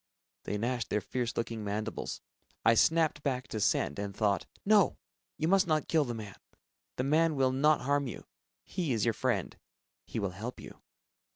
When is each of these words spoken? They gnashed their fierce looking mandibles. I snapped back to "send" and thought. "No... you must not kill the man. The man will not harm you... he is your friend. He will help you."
They 0.45 0.57
gnashed 0.57 0.89
their 0.89 0.99
fierce 0.99 1.37
looking 1.37 1.63
mandibles. 1.63 2.21
I 2.65 2.73
snapped 2.73 3.21
back 3.21 3.47
to 3.49 3.59
"send" 3.59 3.99
and 3.99 4.15
thought. 4.17 4.47
"No... 4.65 4.97
you 5.37 5.47
must 5.47 5.67
not 5.67 5.87
kill 5.87 6.05
the 6.05 6.15
man. 6.15 6.37
The 6.95 7.03
man 7.03 7.35
will 7.35 7.51
not 7.51 7.81
harm 7.81 8.07
you... 8.07 8.25
he 8.63 8.93
is 8.93 9.05
your 9.05 9.13
friend. 9.13 9.55
He 10.07 10.17
will 10.17 10.31
help 10.31 10.59
you." 10.59 10.81